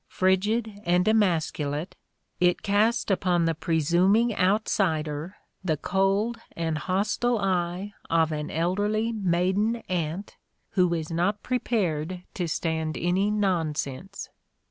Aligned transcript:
Frigid 0.09 0.81
and 0.83 1.05
emascu 1.05 1.69
late, 1.69 1.95
it 2.39 2.63
cast 2.63 3.11
upon 3.11 3.45
the 3.45 3.53
presuming 3.53 4.35
outsider 4.35 5.35
the 5.63 5.77
cold 5.77 6.39
and 6.55 6.79
hostile 6.79 7.37
eye 7.37 7.93
of 8.09 8.31
an 8.31 8.49
elderly 8.49 9.11
maiden 9.11 9.75
aunt 9.87 10.37
who 10.71 10.91
is 10.95 11.11
not 11.11 11.43
prepared 11.43 12.23
to 12.33 12.47
stand 12.47 12.97
any 12.97 13.29
nonsense. 13.29 14.29